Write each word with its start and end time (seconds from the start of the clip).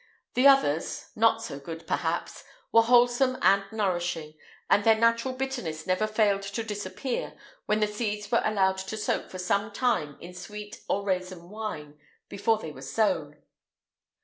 [IX 0.35 0.45
177] 0.45 0.47
The 0.47 0.57
others, 0.57 1.09
not 1.15 1.43
so 1.43 1.59
good, 1.59 1.85
perhaps, 1.85 2.43
were 2.71 2.81
wholesome 2.81 3.37
and 3.43 3.63
nourishing, 3.71 4.33
and 4.67 4.83
their 4.83 4.95
natural 4.95 5.35
bitterness 5.35 5.85
never 5.85 6.07
failed 6.07 6.41
to 6.41 6.63
disappear, 6.63 7.35
when 7.67 7.81
the 7.81 7.87
seeds 7.87 8.31
were 8.31 8.41
allowed 8.43 8.79
to 8.79 8.97
soak 8.97 9.29
for 9.29 9.37
some 9.37 9.71
time 9.71 10.17
in 10.19 10.33
sweet 10.33 10.81
or 10.89 11.03
raisin 11.05 11.51
wine 11.51 11.99
before 12.29 12.57
they 12.57 12.71
were 12.71 12.81
sown. 12.81 13.43